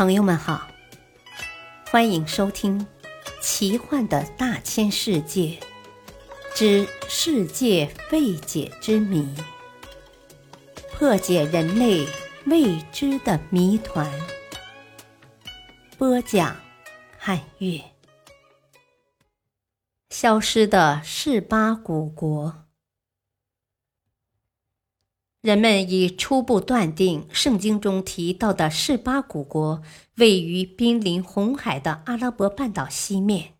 [0.00, 0.66] 朋友们好，
[1.90, 2.80] 欢迎收听
[3.42, 5.60] 《奇幻的大千世界
[6.54, 9.28] 之世界未解之谜》，
[10.90, 12.06] 破解人类
[12.46, 14.10] 未知的谜团。
[15.98, 16.56] 播讲：
[17.18, 17.78] 汉月。
[20.08, 22.64] 消失的示巴古国。
[25.42, 29.82] 人们已初步断定，圣经中提到的示巴古国
[30.16, 33.54] 位于濒临红海的阿拉伯半岛西面，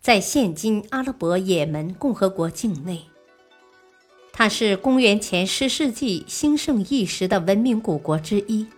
[0.00, 3.06] 在现今阿拉伯也门共和国境内。
[4.32, 8.68] 它是公元前十世纪兴盛一时的文明古国之一，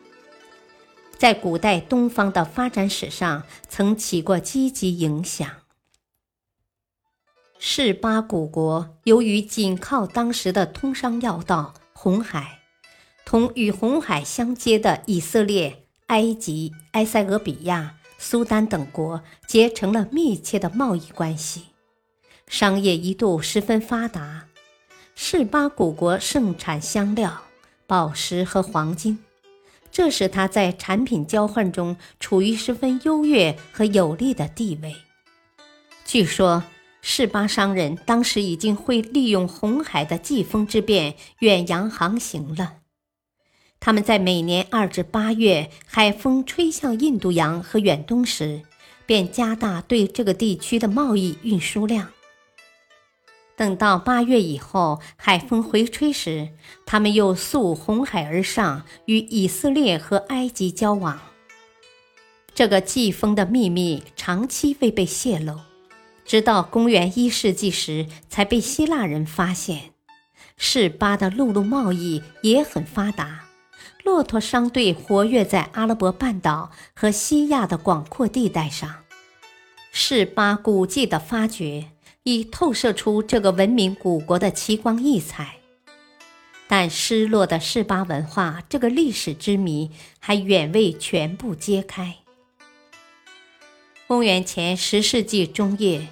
[1.19, 5.47] 在古代东方的发展史上曾起过积极影响。
[7.59, 11.75] 示巴古国由于紧靠当时的通商要道。
[12.05, 12.59] 红海
[13.25, 21.69] 同与红海相接的以色列、埃及、埃塞俄比亚、苏丹等国结成了密切的贸易关系，
[22.47, 24.49] 商业一度十分发达。
[25.15, 27.45] 示巴古国盛产香料、
[27.87, 29.19] 宝石和黄金，
[29.91, 34.95] 这使它在产品交换中处于十分优越和有利的地位。
[36.05, 36.63] 据说。
[37.07, 42.77] 示巴商人当时已经会利用红海的季风之变远洋航行了。
[43.79, 48.63] 他们在每年二至八月海风吹向印度洋和远东时，
[49.05, 52.09] 便加大对这个地区的贸易运输量。
[53.55, 56.49] 等到八月以后，海风回吹时，
[56.87, 61.21] 他们又溯红海而上，与以色列和埃及交往。
[62.55, 65.61] 这个季风的秘密长期未被泄露。
[66.25, 69.91] 直到公元一世纪时，才被希腊人发现。
[70.57, 73.47] 士巴的陆路贸易也很发达，
[74.05, 79.03] 骆驼商队活跃在阿拉伯半岛和西亚的广阔地带上。
[79.93, 81.91] 示巴古迹的发掘
[82.23, 85.57] 已透射出这个文明古国的奇光异彩，
[86.67, 92.17] 但失落的示巴文化这个历史之谜还远未全部揭开。
[94.07, 96.07] 公元前十世纪中叶，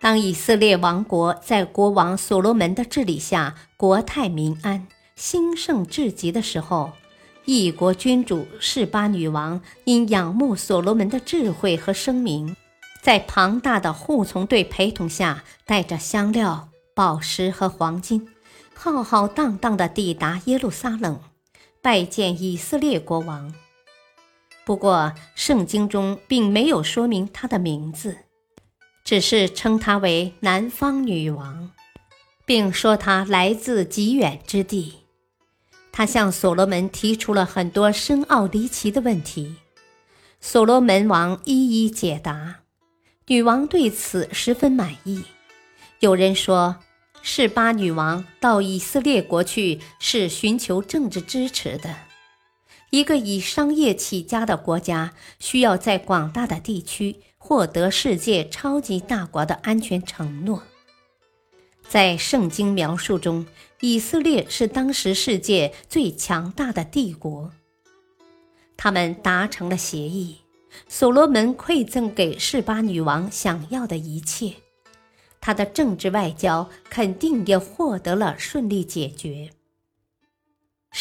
[0.00, 6.92] 当以色列王国在国王所罗门的治理下国泰民安、兴盛至极的时候，
[7.44, 12.54] 异国君主示巴女王因仰慕所罗门的智慧和声名，
[13.02, 18.28] 在庞大的护从队陪同下，带着香料、宝石和黄金，
[18.72, 21.18] 浩浩荡荡地抵达耶路撒冷，
[21.82, 23.52] 拜见以色列国王。
[24.66, 28.16] 不过，圣经中并没有说明她的名字，
[29.04, 31.70] 只是称她为南方女王，
[32.44, 35.04] 并说她来自极远之地。
[35.92, 39.54] 她向所罗门提出了很多深奥离奇的问题，
[40.40, 42.56] 所罗门王一一解答。
[43.28, 45.22] 女王对此十分满意。
[46.00, 46.78] 有人说，
[47.22, 52.05] 示巴女王到以色列国去是寻求政治支持的。
[52.90, 60.62] 一个以商业起家的国家，需要在广大的地区获得世界超级大国的安全承诺。
[61.88, 63.46] 在圣经描述中，
[63.80, 67.52] 以色列是当时世界最强大的帝国。
[68.76, 70.38] 他们达成了协议，
[70.88, 74.54] 所罗门馈赠给示巴女王想要的一切，
[75.40, 79.50] 他的政治外交肯定也获得了顺利解决。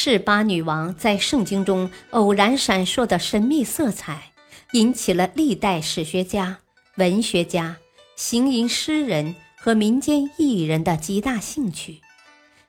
[0.08, 4.34] 示巴女王在圣经中偶然闪烁的神秘色彩，
[4.74, 6.60] 引起了历代史学家、
[6.98, 7.78] 文学家、
[8.16, 12.02] 行吟诗人和民间艺人的极大兴趣。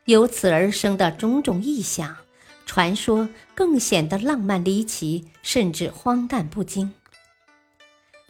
[0.07, 2.17] 由此而生的种种异想、
[2.65, 6.95] 传说，更显得浪漫离奇，甚至荒诞不经。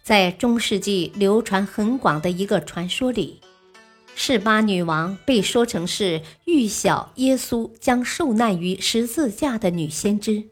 [0.03, 3.41] 在中世纪流传很广的一个传说里。
[4.19, 10.45] 示巴女王被说成是预晓耶稣将受难于十字架的女先知。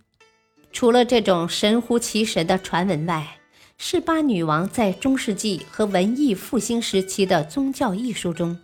[0.70, 3.38] 除了这种神乎其神的传闻外，
[3.78, 8.58] 示巴女王在中世纪和文艺复兴时期的宗教艺术中，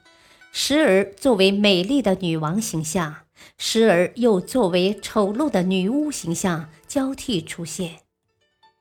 [0.53, 3.17] 时而作为美丽的女王形象，
[3.57, 8.01] 时而又作为丑陋的女巫形象交替出现。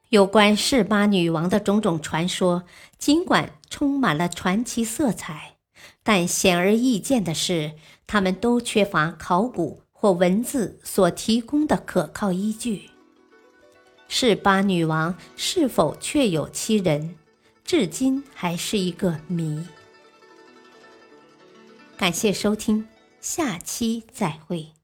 [0.10, 2.66] 有关示巴女王的种种传说，
[2.98, 5.59] 尽管充满了传奇色彩。
[6.04, 7.74] 但显而易见的是，
[8.08, 12.90] 他们都缺乏考古或文字所提供的可靠依据。
[14.08, 17.16] 是巴女王是否确有其人，
[17.64, 19.66] 至今还是一个谜。
[21.96, 22.88] 感谢收听，
[23.22, 24.79] 下期再会。